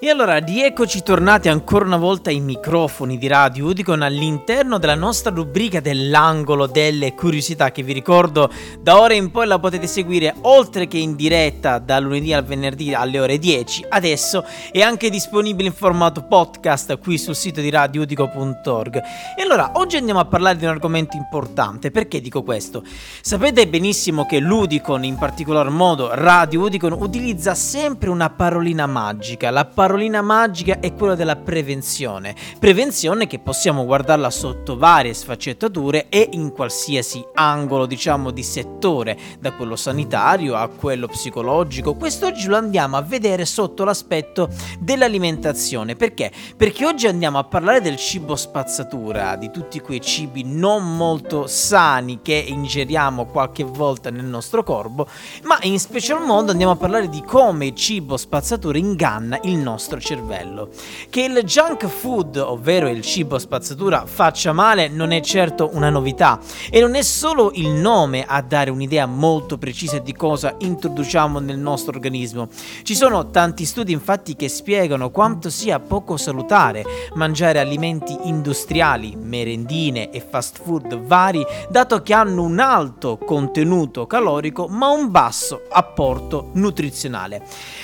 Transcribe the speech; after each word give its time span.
E 0.00 0.08
allora, 0.10 0.36
rieccoci 0.36 1.02
tornati 1.02 1.48
ancora 1.48 1.84
una 1.84 1.96
volta 1.96 2.30
ai 2.30 2.38
microfoni 2.38 3.18
di 3.18 3.26
Radio 3.26 3.66
Udicon 3.66 4.02
all'interno 4.02 4.78
della 4.78 4.94
nostra 4.94 5.32
rubrica 5.32 5.80
dell'angolo 5.80 6.66
delle 6.66 7.14
curiosità 7.14 7.72
che 7.72 7.82
vi 7.82 7.94
ricordo 7.94 8.48
da 8.80 9.00
ora 9.00 9.14
in 9.14 9.32
poi 9.32 9.48
la 9.48 9.58
potete 9.58 9.88
seguire 9.88 10.36
oltre 10.42 10.86
che 10.86 10.98
in 10.98 11.16
diretta 11.16 11.80
da 11.80 11.98
lunedì 11.98 12.32
al 12.32 12.44
venerdì 12.44 12.94
alle 12.94 13.18
ore 13.18 13.38
10, 13.38 13.86
adesso 13.88 14.44
è 14.70 14.82
anche 14.82 15.10
disponibile 15.10 15.66
in 15.66 15.74
formato 15.74 16.22
podcast 16.22 16.96
qui 17.00 17.18
sul 17.18 17.34
sito 17.34 17.60
di 17.60 17.68
radioudico.org. 17.68 19.02
E 19.36 19.42
allora, 19.42 19.72
oggi 19.74 19.96
andiamo 19.96 20.20
a 20.20 20.26
parlare 20.26 20.58
di 20.58 20.64
un 20.64 20.70
argomento 20.70 21.16
importante, 21.16 21.90
perché 21.90 22.20
dico 22.20 22.44
questo? 22.44 22.84
Sapete 23.20 23.66
benissimo 23.66 24.26
che 24.26 24.38
l'Udicon, 24.38 25.02
in 25.02 25.16
particolar 25.16 25.70
modo 25.70 26.14
Radio 26.14 26.60
Udicon, 26.60 26.92
utilizza 26.92 27.56
sempre 27.56 28.10
una 28.10 28.30
parolina 28.30 28.86
magica, 28.86 29.50
la 29.50 29.64
parolina 29.64 29.86
parolina 29.88 30.20
magica 30.20 30.80
è 30.80 30.92
quella 30.92 31.14
della 31.14 31.36
prevenzione. 31.36 32.34
Prevenzione 32.58 33.26
che 33.26 33.38
possiamo 33.38 33.86
guardarla 33.86 34.28
sotto 34.28 34.76
varie 34.76 35.14
sfaccettature 35.14 36.10
e 36.10 36.28
in 36.32 36.52
qualsiasi 36.52 37.24
angolo, 37.32 37.86
diciamo, 37.86 38.30
di 38.30 38.42
settore, 38.42 39.16
da 39.40 39.52
quello 39.52 39.76
sanitario 39.76 40.56
a 40.56 40.68
quello 40.68 41.06
psicologico. 41.06 41.94
Quest'oggi 41.94 42.48
lo 42.48 42.58
andiamo 42.58 42.98
a 42.98 43.00
vedere 43.00 43.46
sotto 43.46 43.84
l'aspetto 43.84 44.50
dell'alimentazione. 44.78 45.96
Perché? 45.96 46.32
Perché 46.54 46.84
oggi 46.84 47.06
andiamo 47.06 47.38
a 47.38 47.44
parlare 47.44 47.80
del 47.80 47.96
cibo 47.96 48.36
spazzatura, 48.36 49.36
di 49.36 49.50
tutti 49.50 49.80
quei 49.80 50.02
cibi 50.02 50.42
non 50.44 50.96
molto 50.98 51.46
sani 51.46 52.20
che 52.20 52.34
ingeriamo 52.34 53.24
qualche 53.24 53.64
volta 53.64 54.10
nel 54.10 54.26
nostro 54.26 54.62
corpo, 54.62 55.06
ma 55.44 55.58
in 55.62 55.80
special 55.80 56.22
modo 56.26 56.50
andiamo 56.50 56.72
a 56.72 56.76
parlare 56.76 57.08
di 57.08 57.22
come 57.22 57.68
il 57.68 57.74
cibo 57.74 58.18
spazzatura 58.18 58.76
inganna 58.76 59.38
il 59.44 59.56
nostro 59.56 59.76
nostro 59.78 60.00
cervello. 60.00 60.70
Che 61.08 61.22
il 61.22 61.40
junk 61.44 61.86
food, 61.86 62.36
ovvero 62.36 62.88
il 62.88 63.00
cibo 63.02 63.38
spazzatura, 63.38 64.06
faccia 64.06 64.52
male 64.52 64.88
non 64.88 65.12
è 65.12 65.20
certo 65.20 65.70
una 65.72 65.88
novità 65.88 66.40
e 66.68 66.80
non 66.80 66.96
è 66.96 67.02
solo 67.02 67.52
il 67.54 67.68
nome 67.68 68.24
a 68.26 68.42
dare 68.42 68.70
un'idea 68.70 69.06
molto 69.06 69.56
precisa 69.56 69.98
di 69.98 70.12
cosa 70.14 70.56
introduciamo 70.58 71.38
nel 71.38 71.58
nostro 71.58 71.92
organismo. 71.92 72.48
Ci 72.82 72.96
sono 72.96 73.30
tanti 73.30 73.64
studi 73.64 73.92
infatti 73.92 74.34
che 74.34 74.48
spiegano 74.48 75.10
quanto 75.10 75.48
sia 75.48 75.78
poco 75.78 76.16
salutare 76.16 76.84
mangiare 77.14 77.60
alimenti 77.60 78.16
industriali, 78.24 79.14
merendine 79.14 80.10
e 80.10 80.20
fast 80.20 80.60
food 80.60 80.98
vari, 80.98 81.44
dato 81.70 82.02
che 82.02 82.14
hanno 82.14 82.42
un 82.42 82.58
alto 82.58 83.16
contenuto 83.16 84.08
calorico 84.08 84.66
ma 84.66 84.88
un 84.88 85.12
basso 85.12 85.62
apporto 85.70 86.50
nutrizionale. 86.54 87.42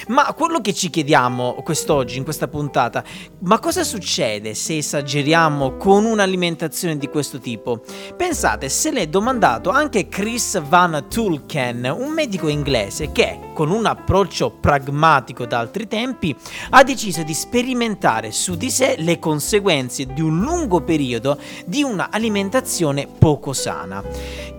Ma 0.09 0.33
quello 0.33 0.61
che 0.61 0.75
ci 0.75 0.91
chiediamo 0.91 1.63
questo 1.63 1.84
quest'oggi, 1.85 2.17
in 2.17 2.25
questa 2.25 2.49
puntata, 2.49 3.05
ma 3.41 3.59
cosa 3.59 3.85
succede 3.85 4.55
se 4.55 4.79
esageriamo 4.79 5.77
con 5.77 6.07
un'alimentazione 6.07 6.97
di 6.97 7.09
questo 7.09 7.39
tipo? 7.39 7.85
Pensate, 8.17 8.71
se 8.71 8.91
l'è 8.91 9.07
domandato 9.09 9.69
anche 9.69 10.09
Chris 10.09 10.61
Van 10.63 11.05
Tulken, 11.11 11.95
un 11.95 12.11
medico 12.11 12.49
inglese 12.49 13.13
che, 13.13 13.39
con 13.53 13.71
un 13.71 13.85
approccio 13.85 14.51
pragmatico 14.51 15.45
da 15.45 15.59
altri 15.59 15.87
tempi, 15.87 16.35
ha 16.71 16.83
deciso 16.83 17.23
di 17.23 17.35
sperimentare 17.35 18.33
su 18.33 18.57
di 18.57 18.71
sé 18.71 18.95
le 18.99 19.19
conseguenze 19.19 20.07
di 20.07 20.23
un 20.23 20.41
lungo 20.41 20.81
periodo 20.81 21.39
di 21.67 21.83
un'alimentazione 21.83 23.07
poco 23.07 23.53
sana. 23.53 24.03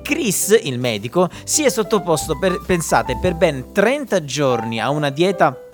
Chris, 0.04 0.56
il 0.62 0.78
medico, 0.78 1.30
si 1.44 1.64
è 1.64 1.70
sottoposto 1.70 2.38
per, 2.38 2.62
pensate, 2.64 3.17
per 3.20 3.34
ben 3.34 3.72
30 3.72 4.23
giorni 4.23 4.80
a 4.80 4.92
una 4.92 5.10
dieta 5.10 5.64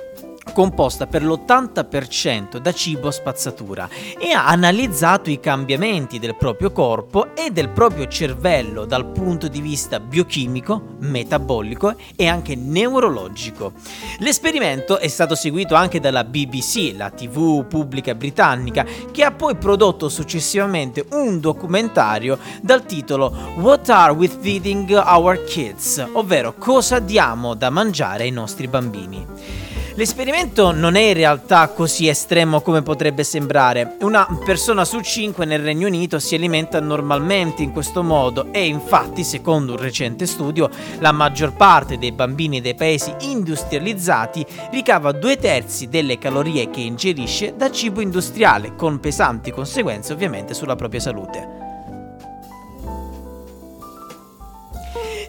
composta 0.52 1.08
per 1.08 1.24
l'80% 1.24 2.58
da 2.58 2.72
cibo 2.74 3.12
spazzatura 3.12 3.90
e 4.18 4.32
ha 4.32 4.48
analizzato 4.48 5.30
i 5.30 5.40
cambiamenti 5.40 6.20
del 6.20 6.36
proprio 6.36 6.72
corpo 6.72 7.36
e 7.36 7.52
del 7.52 7.70
proprio 7.70 8.08
cervello 8.08 8.86
dal 8.86 9.08
punto 9.08 9.48
di 9.48 9.62
vista 9.62 10.00
biochimico, 10.00 10.96
metabolico 11.00 11.96
e 12.16 12.28
anche 12.28 12.56
neurologico. 12.56 13.74
L'esperimento 14.20 15.00
è 15.00 15.08
stato 15.08 15.36
seguito 15.36 15.76
anche 15.76 16.00
dalla 16.00 16.24
BBC, 16.24 16.94
la 16.96 17.10
TV 17.10 17.66
pubblica 17.66 18.16
britannica, 18.16 18.86
che 19.12 19.24
ha 19.24 19.32
poi 19.32 19.56
prodotto 19.56 20.10
successivamente 20.10 21.06
un 21.12 21.40
documentario 21.40 22.38
dal 22.62 22.86
titolo 22.86 23.34
What 23.56 23.90
are 23.90 24.14
we 24.14 24.28
feeding 24.28 24.90
our 24.92 25.44
kids? 25.44 26.04
ovvero 26.14 26.54
cosa 26.58 27.00
diamo 27.00 27.54
da 27.54 27.70
mangiare 27.70 28.24
ai 28.24 28.32
nostri 28.32 28.68
bambini. 28.68 29.26
L'esperimento 30.02 30.72
non 30.72 30.96
è 30.96 31.10
in 31.10 31.14
realtà 31.14 31.68
così 31.68 32.08
estremo 32.08 32.62
come 32.62 32.82
potrebbe 32.82 33.24
sembrare. 33.24 33.98
Una 34.00 34.26
persona 34.44 34.84
su 34.84 35.00
cinque 35.02 35.46
nel 35.46 35.62
Regno 35.62 35.86
Unito 35.86 36.18
si 36.18 36.34
alimenta 36.34 36.80
normalmente 36.80 37.62
in 37.62 37.72
questo 37.72 38.02
modo 38.02 38.48
e 38.52 38.66
infatti, 38.66 39.24
secondo 39.24 39.74
un 39.74 39.78
recente 39.78 40.26
studio, 40.26 40.72
la 41.02 41.12
maggior 41.12 41.54
parte 41.54 42.00
dei 42.00 42.14
bambini 42.14 42.62
dei 42.62 42.74
paesi 42.74 43.14
industrializzati 43.20 44.44
ricava 44.72 45.12
due 45.12 45.38
terzi 45.38 45.88
delle 45.88 46.18
calorie 46.18 46.72
che 46.72 46.80
ingerisce 46.80 47.54
da 47.56 47.70
cibo 47.70 48.02
industriale, 48.02 48.74
con 48.76 49.00
pesanti 49.00 49.52
conseguenze 49.52 50.14
ovviamente 50.14 50.56
sulla 50.56 50.76
propria 50.76 51.00
salute. 51.00 51.61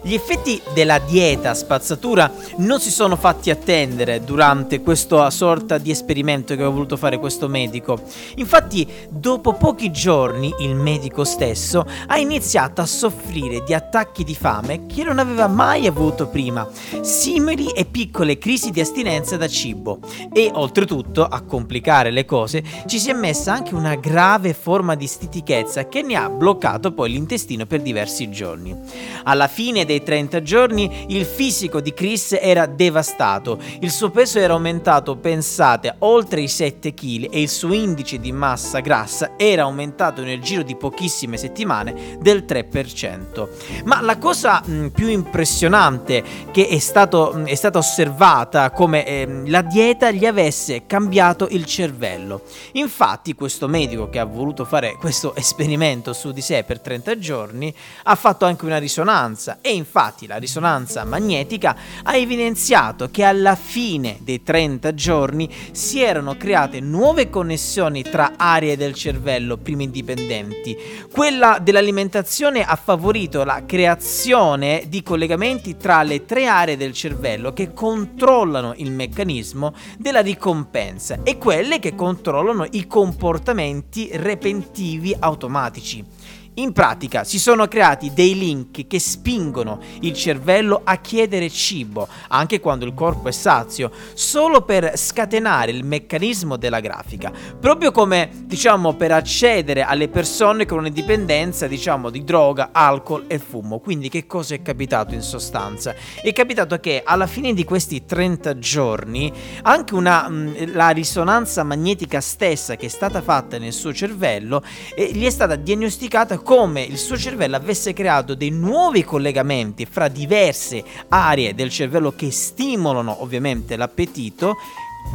Gli 0.05 0.15
effetti 0.15 0.61
della 0.73 0.99
dieta 0.99 1.53
spazzatura 1.53 2.29
non 2.57 2.81
si 2.81 2.91
sono 2.91 3.15
fatti 3.15 3.49
attendere 3.49 4.21
durante 4.21 4.81
questa 4.81 5.29
sorta 5.29 5.77
di 5.77 5.91
esperimento 5.91 6.57
che 6.57 6.63
ho 6.65 6.71
voluto 6.71 6.97
fare 6.97 7.17
questo 7.17 7.47
medico. 7.47 8.01
Infatti, 8.35 8.85
dopo 9.07 9.53
pochi 9.53 9.91
giorni, 9.91 10.53
il 10.59 10.75
medico 10.75 11.23
stesso 11.23 11.85
ha 12.07 12.17
iniziato 12.17 12.81
a 12.81 12.85
soffrire 12.85 13.63
di 13.63 13.73
attacchi 13.73 14.25
di 14.25 14.35
fame 14.35 14.87
che 14.87 15.05
non 15.05 15.19
aveva 15.19 15.47
mai 15.47 15.87
avuto 15.87 16.27
prima, 16.27 16.67
simili 16.99 17.71
e 17.71 17.85
piccole 17.85 18.37
crisi 18.37 18.71
di 18.71 18.81
astinenza 18.81 19.37
da 19.37 19.47
cibo. 19.47 19.99
E 20.33 20.51
oltretutto, 20.53 21.25
a 21.25 21.39
complicare 21.43 22.11
le 22.11 22.25
cose, 22.25 22.61
ci 22.87 22.99
si 22.99 23.09
è 23.09 23.13
messa 23.13 23.53
anche 23.53 23.73
una 23.73 23.95
grave 23.95 24.53
forma 24.53 24.95
di 24.95 25.07
stitichezza 25.07 25.87
che 25.87 26.01
ne 26.01 26.15
ha 26.15 26.27
bloccato 26.27 26.91
poi 26.91 27.11
l'intestino 27.11 27.65
per 27.65 27.81
diversi 27.81 28.29
giorni. 28.29 28.75
Alla 29.23 29.47
fine 29.47 29.85
dei 29.93 30.03
30 30.03 30.41
giorni 30.41 31.05
il 31.09 31.25
fisico 31.25 31.79
di 31.79 31.93
Chris 31.93 32.37
era 32.39 32.65
devastato, 32.65 33.59
il 33.79 33.91
suo 33.91 34.09
peso 34.09 34.39
era 34.39 34.53
aumentato, 34.53 35.15
pensate, 35.17 35.95
oltre 35.99 36.41
i 36.41 36.47
7 36.47 36.93
kg 36.93 37.27
e 37.29 37.41
il 37.41 37.49
suo 37.49 37.73
indice 37.73 38.19
di 38.19 38.31
massa 38.31 38.79
grassa 38.79 39.33
era 39.37 39.63
aumentato 39.63 40.23
nel 40.23 40.41
giro 40.41 40.63
di 40.63 40.75
pochissime 40.75 41.37
settimane 41.37 42.17
del 42.19 42.43
3%. 42.47 43.83
Ma 43.85 44.01
la 44.01 44.17
cosa 44.17 44.61
mh, 44.65 44.87
più 44.87 45.07
impressionante 45.07 46.23
che 46.51 46.67
è, 46.67 46.79
stato, 46.79 47.33
mh, 47.33 47.45
è 47.45 47.55
stata 47.55 47.77
osservata 47.77 48.71
come 48.71 49.05
eh, 49.05 49.41
la 49.45 49.61
dieta 49.61 50.11
gli 50.11 50.25
avesse 50.25 50.85
cambiato 50.87 51.47
il 51.51 51.65
cervello. 51.65 52.41
Infatti 52.73 53.35
questo 53.35 53.67
medico 53.67 54.09
che 54.09 54.19
ha 54.19 54.25
voluto 54.25 54.65
fare 54.65 54.95
questo 54.99 55.35
esperimento 55.37 56.13
su 56.13 56.31
di 56.31 56.41
sé 56.41 56.63
per 56.63 56.79
30 56.79 57.19
giorni 57.19 57.73
ha 58.03 58.15
fatto 58.15 58.45
anche 58.45 58.65
una 58.65 58.77
risonanza 58.77 59.59
e 59.61 59.82
infatti 59.83 60.27
la 60.27 60.37
risonanza 60.37 61.03
magnetica 61.03 61.75
ha 62.03 62.15
evidenziato 62.15 63.09
che 63.11 63.23
alla 63.23 63.55
fine 63.55 64.17
dei 64.21 64.41
30 64.41 64.93
giorni 64.93 65.49
si 65.71 66.01
erano 66.01 66.37
create 66.37 66.79
nuove 66.79 67.29
connessioni 67.29 68.01
tra 68.01 68.33
aree 68.37 68.77
del 68.77 68.93
cervello 68.93 69.57
prima 69.57 69.83
indipendenti. 69.83 70.75
Quella 71.11 71.59
dell'alimentazione 71.61 72.63
ha 72.63 72.75
favorito 72.75 73.43
la 73.43 73.63
creazione 73.65 74.85
di 74.87 75.03
collegamenti 75.03 75.75
tra 75.75 76.01
le 76.03 76.25
tre 76.25 76.47
aree 76.47 76.77
del 76.77 76.93
cervello 76.93 77.51
che 77.51 77.73
controllano 77.73 78.73
il 78.77 78.91
meccanismo 78.91 79.73
della 79.97 80.21
ricompensa 80.21 81.19
e 81.23 81.37
quelle 81.37 81.79
che 81.79 81.93
controllano 81.93 82.65
i 82.71 82.87
comportamenti 82.87 84.09
repentivi 84.13 85.13
automatici. 85.19 86.41
In 86.55 86.71
pratica 86.71 87.23
si 87.23 87.39
sono 87.39 87.67
creati 87.67 88.13
dei 88.13 88.37
link 88.37 88.85
che 88.85 88.99
spingono 88.99 89.79
il 90.01 90.13
cervello 90.13 90.81
a 90.83 90.97
chiedere 90.97 91.49
cibo, 91.49 92.07
anche 92.27 92.59
quando 92.59 92.85
il 92.85 92.93
corpo 92.93 93.27
è 93.27 93.31
sazio, 93.31 93.89
solo 94.13 94.61
per 94.61 94.95
scatenare 94.95 95.71
il 95.71 95.83
meccanismo 95.83 96.55
della 96.55 96.79
grafica, 96.79 97.31
proprio 97.59 97.91
come 97.91 98.29
diciamo 98.43 98.93
per 98.93 99.13
accedere 99.13 99.81
alle 99.81 100.09
persone 100.09 100.67
con 100.67 100.77
una 100.77 100.89
dipendenza 100.89 101.65
diciamo 101.65 102.11
di 102.11 102.23
droga, 102.23 102.69
alcol 102.71 103.23
e 103.25 103.39
fumo. 103.39 103.79
Quindi 103.79 104.09
che 104.09 104.27
cosa 104.27 104.53
è 104.53 104.61
capitato 104.61 105.15
in 105.15 105.23
sostanza? 105.23 105.95
È 106.21 106.31
capitato 106.33 106.79
che 106.79 107.01
alla 107.03 107.25
fine 107.25 107.55
di 107.55 107.63
questi 107.63 108.05
30 108.05 108.59
giorni 108.59 109.33
anche 109.63 109.95
una, 109.95 110.29
mh, 110.29 110.73
la 110.73 110.89
risonanza 110.89 111.63
magnetica 111.63 112.21
stessa 112.21 112.75
che 112.75 112.85
è 112.85 112.89
stata 112.89 113.23
fatta 113.23 113.57
nel 113.57 113.73
suo 113.73 113.91
cervello 113.91 114.61
eh, 114.93 115.11
gli 115.11 115.25
è 115.25 115.31
stata 115.31 115.55
diagnosticata 115.55 116.41
come 116.43 116.81
il 116.81 116.97
suo 116.97 117.17
cervello 117.17 117.55
avesse 117.55 117.93
creato 117.93 118.35
dei 118.35 118.51
nuovi 118.51 119.03
collegamenti 119.03 119.85
fra 119.85 120.07
diverse 120.07 120.83
aree 121.07 121.55
del 121.55 121.69
cervello 121.69 122.11
che 122.11 122.29
stimolano 122.31 123.21
ovviamente 123.23 123.75
l'appetito 123.75 124.55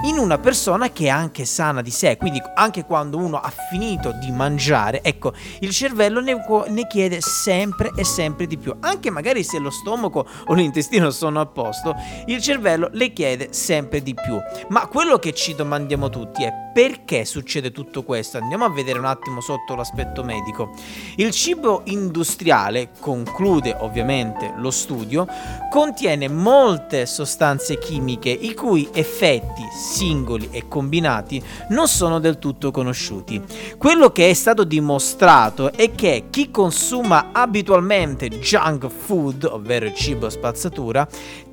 in 0.03 0.17
una 0.17 0.39
persona 0.39 0.91
che 0.91 1.07
è 1.07 1.09
anche 1.09 1.45
sana 1.45 1.83
di 1.83 1.91
sé, 1.91 2.17
quindi 2.17 2.41
anche 2.55 2.85
quando 2.85 3.19
uno 3.19 3.39
ha 3.39 3.53
finito 3.71 4.13
di 4.13 4.31
mangiare, 4.31 5.03
ecco, 5.03 5.33
il 5.61 5.71
cervello 5.71 6.21
ne, 6.21 6.37
ne, 6.69 6.87
chiede 6.87 7.21
sempre 7.21 7.91
e 7.97 8.05
sempre 8.05 8.47
di 8.47 8.57
più, 8.57 8.75
anche 8.81 9.11
magari 9.11 9.43
se 9.43 9.59
lo 9.59 9.71
stomaco 9.71 10.27
o 10.47 10.55
l'intestino 10.55 11.11
sono 11.11 11.41
a 11.41 11.47
posto, 11.47 11.97
il 12.27 12.41
cervello 12.41 12.89
le 12.93 13.13
chiede 13.13 13.53
sempre 13.53 14.03
di 14.03 14.15
più. 14.15 14.39
Ma 14.69 14.87
quello 14.87 15.19
che 15.19 15.33
ci 15.33 15.55
domandiamo 15.55 16.09
tutti 16.11 16.45
è 16.45 16.53
perché 16.73 17.25
succede 17.25 17.73
tutto 17.73 18.05
questo? 18.05 18.39
Andiamo 18.39 18.65
a 18.65 18.71
vedere 18.71 19.01
un 19.01 19.05
attimo 19.05 19.41
sotto 19.41 19.75
l'aspetto 19.75 20.23
medico. 20.23 20.71
Il 21.17 21.33
cibo 21.33 21.83
industriale, 21.87 22.91
conclude 23.01 23.75
ovviamente 23.81 24.53
lo 24.57 24.71
studio, 24.71 25.27
contiene 25.71 26.29
molte 26.29 27.05
sostanze 27.07 27.79
chimiche 27.79 28.31
i 28.31 28.55
cui 28.55 28.89
effetti 28.93 29.65
singoli 29.79 30.49
e 30.51 30.67
combinati 30.67 31.43
non 31.69 31.87
sono 31.87 32.19
del 32.19 32.39
tutto 32.39 32.71
conosciuti. 32.71 33.41
Quello 33.79 34.11
che 34.11 34.29
è 34.29 34.35
stato 34.35 34.65
dimostrato 34.65 35.73
è 35.73 35.95
che 35.95 36.25
chi 36.31 36.51
consuma 36.51 37.29
abitualmente 37.33 38.29
junk 38.29 38.89
food, 38.89 39.45
ovvero 39.45 39.93
cibo 39.93 40.29
spazzatura, 40.29 41.07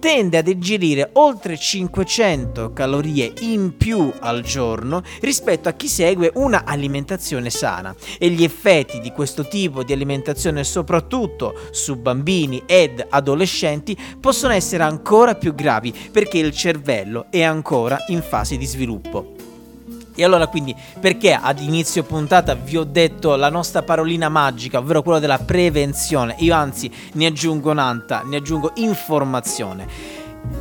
tende 0.05 0.37
a 0.37 0.43
digerire 0.43 1.09
oltre 1.13 1.57
500 1.57 2.73
calorie 2.73 3.33
in 3.39 3.75
più 3.75 4.13
al 4.19 4.43
giorno 4.43 5.01
rispetto 5.19 5.67
a 5.67 5.71
chi 5.71 5.87
segue 5.87 6.29
una 6.35 6.63
alimentazione 6.63 7.49
sana 7.49 7.95
e 8.19 8.29
gli 8.29 8.43
effetti 8.43 8.99
di 8.99 9.11
questo 9.11 9.47
tipo 9.47 9.83
di 9.83 9.93
alimentazione 9.93 10.63
soprattutto 10.63 11.55
su 11.71 11.95
bambini 11.95 12.61
ed 12.67 13.03
adolescenti 13.09 13.97
possono 14.21 14.53
essere 14.53 14.83
ancora 14.83 15.33
più 15.33 15.55
gravi 15.55 15.91
perché 16.11 16.37
il 16.37 16.51
cervello 16.51 17.25
è 17.31 17.41
ancora 17.41 17.97
in 18.09 18.21
fase 18.21 18.57
di 18.57 18.65
sviluppo. 18.67 19.34
E 20.15 20.23
allora 20.23 20.47
quindi 20.47 20.73
perché 20.99 21.33
ad 21.33 21.59
inizio 21.59 22.03
puntata 22.03 22.55
vi 22.55 22.77
ho 22.77 22.85
detto 22.85 23.35
la 23.35 23.49
nostra 23.49 23.83
parolina 23.83 24.29
magica, 24.29 24.79
ovvero 24.79 25.01
quella 25.01 25.19
della 25.19 25.39
prevenzione? 25.39 26.35
Io 26.39 26.55
anzi 26.55 26.89
ne 27.13 27.25
aggiungo 27.25 27.71
un'altra, 27.71 28.21
ne 28.25 28.37
aggiungo 28.37 28.71
informazione. 28.75 30.14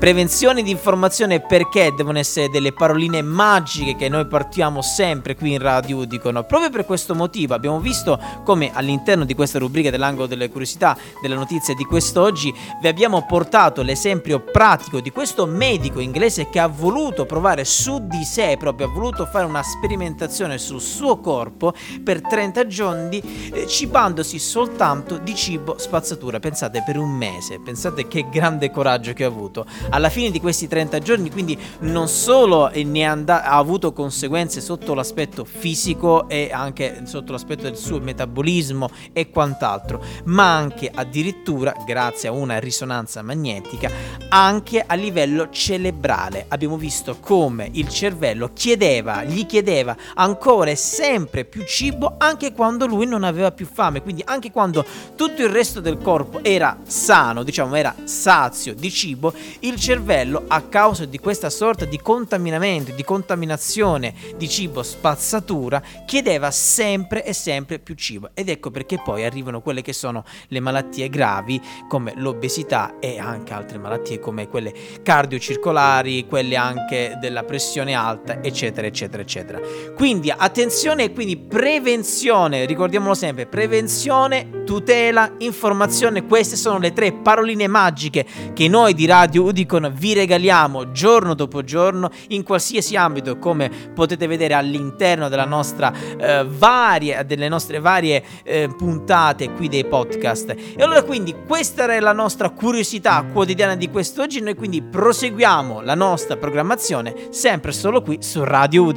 Prevenzione 0.04 0.62
di 0.62 0.70
informazione 0.70 1.40
perché 1.40 1.94
devono 1.96 2.18
essere 2.18 2.50
delle 2.50 2.74
paroline 2.74 3.22
magiche 3.22 3.96
che 3.96 4.10
noi 4.10 4.26
partiamo 4.26 4.82
sempre 4.82 5.34
qui 5.34 5.52
in 5.52 5.60
radio 5.60 6.04
dicono. 6.04 6.44
Proprio 6.44 6.68
per 6.68 6.84
questo 6.84 7.14
motivo 7.14 7.54
abbiamo 7.54 7.80
visto 7.80 8.20
come 8.44 8.70
all'interno 8.74 9.24
di 9.24 9.34
questa 9.34 9.58
rubrica 9.58 9.88
dell'angolo 9.88 10.26
delle 10.26 10.50
curiosità, 10.50 10.94
delle 11.22 11.36
notizie 11.36 11.74
di 11.74 11.84
quest'oggi, 11.84 12.52
vi 12.82 12.88
abbiamo 12.88 13.24
portato 13.24 13.80
l'esempio 13.80 14.40
pratico 14.40 15.00
di 15.00 15.10
questo 15.10 15.46
medico 15.46 16.00
inglese 16.00 16.50
che 16.50 16.58
ha 16.58 16.66
voluto 16.66 17.24
provare 17.24 17.64
su 17.64 18.06
di 18.06 18.24
sé, 18.24 18.56
proprio 18.58 18.88
ha 18.88 18.90
voluto 18.90 19.24
fare 19.24 19.46
una 19.46 19.62
sperimentazione 19.62 20.58
sul 20.58 20.82
suo 20.82 21.18
corpo 21.20 21.72
per 22.02 22.20
30 22.20 22.66
giorni, 22.66 23.22
eh, 23.52 23.66
cibandosi 23.66 24.38
soltanto 24.38 25.16
di 25.16 25.34
cibo 25.34 25.78
spazzatura. 25.78 26.40
Pensate 26.40 26.82
per 26.84 26.98
un 26.98 27.10
mese, 27.10 27.58
pensate 27.58 28.06
che 28.06 28.28
grande 28.28 28.70
coraggio 28.70 29.14
che 29.14 29.24
ha 29.24 29.28
avuto 29.28 29.64
alla 29.90 30.08
fine 30.08 30.30
di 30.30 30.40
questi 30.40 30.68
30 30.68 30.98
giorni, 31.00 31.30
quindi 31.30 31.58
non 31.80 32.08
solo 32.08 32.66
and- 32.66 33.28
ha 33.28 33.56
avuto 33.56 33.92
conseguenze 33.92 34.60
sotto 34.60 34.94
l'aspetto 34.94 35.44
fisico 35.44 36.28
e 36.28 36.50
anche 36.52 37.02
sotto 37.04 37.32
l'aspetto 37.32 37.62
del 37.62 37.76
suo 37.76 38.00
metabolismo 38.00 38.88
e 39.12 39.30
quant'altro, 39.30 40.02
ma 40.24 40.54
anche 40.56 40.90
addirittura 40.92 41.74
grazie 41.84 42.28
a 42.28 42.32
una 42.32 42.58
risonanza 42.58 43.22
magnetica 43.22 43.90
anche 44.28 44.82
a 44.84 44.94
livello 44.94 45.48
cerebrale. 45.50 46.46
Abbiamo 46.48 46.76
visto 46.76 47.16
come 47.20 47.68
il 47.72 47.88
cervello 47.88 48.50
chiedeva, 48.52 49.24
gli 49.24 49.46
chiedeva 49.46 49.96
ancora 50.14 50.70
e 50.70 50.76
sempre 50.76 51.44
più 51.44 51.64
cibo 51.64 52.14
anche 52.18 52.52
quando 52.52 52.86
lui 52.86 53.06
non 53.06 53.24
aveva 53.24 53.52
più 53.52 53.66
fame, 53.66 54.02
quindi 54.02 54.22
anche 54.24 54.50
quando 54.50 54.84
tutto 55.14 55.42
il 55.42 55.48
resto 55.48 55.80
del 55.80 55.98
corpo 55.98 56.42
era 56.42 56.78
sano, 56.86 57.42
diciamo 57.42 57.74
era 57.74 57.94
sazio 58.04 58.74
di 58.74 58.90
cibo, 58.90 59.32
il 59.64 59.76
cervello 59.76 60.44
a 60.46 60.60
causa 60.62 61.06
di 61.06 61.18
questa 61.18 61.48
sorta 61.48 61.86
di 61.86 61.98
contaminamento, 61.98 62.92
di 62.92 63.02
contaminazione 63.02 64.14
di 64.36 64.48
cibo 64.48 64.82
spazzatura, 64.82 65.82
chiedeva 66.04 66.50
sempre 66.50 67.24
e 67.24 67.32
sempre 67.32 67.78
più 67.78 67.94
cibo. 67.94 68.30
Ed 68.34 68.50
ecco 68.50 68.70
perché 68.70 69.00
poi 69.02 69.24
arrivano 69.24 69.62
quelle 69.62 69.80
che 69.80 69.94
sono 69.94 70.24
le 70.48 70.60
malattie 70.60 71.08
gravi 71.08 71.60
come 71.88 72.12
l'obesità 72.16 72.98
e 72.98 73.18
anche 73.18 73.54
altre 73.54 73.78
malattie 73.78 74.20
come 74.20 74.48
quelle 74.48 74.72
cardiocircolari, 75.02 76.26
quelle 76.26 76.56
anche 76.56 77.16
della 77.18 77.44
pressione 77.44 77.94
alta, 77.94 78.42
eccetera, 78.42 78.86
eccetera, 78.86 79.22
eccetera. 79.22 79.60
Quindi 79.96 80.30
attenzione 80.30 81.04
e 81.04 81.12
quindi 81.12 81.38
prevenzione, 81.38 82.66
ricordiamolo 82.66 83.14
sempre, 83.14 83.46
prevenzione, 83.46 84.64
tutela, 84.64 85.32
informazione, 85.38 86.26
queste 86.26 86.56
sono 86.56 86.78
le 86.78 86.92
tre 86.92 87.12
paroline 87.12 87.66
magiche 87.66 88.26
che 88.52 88.68
noi 88.68 88.92
di 88.92 89.06
Radio 89.06 89.52
Udicon 89.54 89.92
vi 89.94 90.14
regaliamo 90.14 90.90
giorno 90.90 91.34
dopo 91.34 91.62
giorno 91.62 92.10
in 92.28 92.42
qualsiasi 92.42 92.96
ambito, 92.96 93.38
come 93.38 93.70
potete 93.94 94.26
vedere 94.26 94.54
all'interno 94.54 95.28
della 95.28 95.44
nostra 95.44 95.92
eh, 96.18 96.44
varie, 96.44 97.24
delle 97.24 97.48
nostre 97.48 97.78
varie 97.78 98.24
eh, 98.42 98.68
puntate 98.76 99.52
qui 99.52 99.68
dei 99.68 99.84
podcast. 99.84 100.50
E 100.50 100.82
allora 100.82 101.04
quindi 101.04 101.36
questa 101.46 101.84
era 101.84 102.00
la 102.00 102.12
nostra 102.12 102.50
curiosità 102.50 103.24
quotidiana 103.32 103.76
di 103.76 103.88
quest'oggi, 103.90 104.40
noi 104.40 104.56
quindi 104.56 104.82
proseguiamo 104.82 105.82
la 105.82 105.94
nostra 105.94 106.36
programmazione 106.36 107.28
sempre 107.30 107.70
solo 107.70 108.02
qui 108.02 108.18
su 108.20 108.42
Radio 108.42 108.82
Udicon. 108.82 108.92